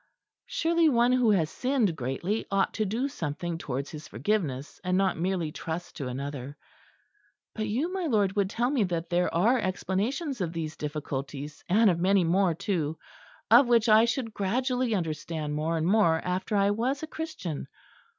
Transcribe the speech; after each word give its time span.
Surely 0.47 0.89
one 0.89 1.11
who 1.11 1.29
has 1.29 1.47
sinned 1.51 1.95
greatly 1.95 2.43
ought 2.49 2.73
to 2.73 2.85
do 2.85 3.07
something 3.07 3.59
towards 3.59 3.91
his 3.91 4.07
forgiveness, 4.07 4.81
and 4.83 4.97
not 4.97 5.15
merely 5.15 5.51
trust 5.51 5.95
to 5.95 6.07
another. 6.07 6.57
But 7.53 7.67
you, 7.67 7.93
my 7.93 8.07
lord, 8.07 8.35
would 8.35 8.49
tell 8.49 8.71
me 8.71 8.83
that 8.85 9.11
there 9.11 9.31
are 9.31 9.59
explanations 9.59 10.41
of 10.41 10.53
these 10.53 10.75
difficulties, 10.75 11.63
and 11.69 11.87
of 11.87 11.99
many 11.99 12.23
more 12.23 12.55
too, 12.55 12.97
of 13.51 13.67
which 13.67 13.87
I 13.87 14.05
should 14.05 14.33
gradually 14.33 14.95
understand 14.95 15.53
more 15.53 15.77
and 15.77 15.85
more 15.85 16.19
after 16.25 16.55
I 16.55 16.71
was 16.71 17.03
a 17.03 17.07
Christian. 17.07 17.67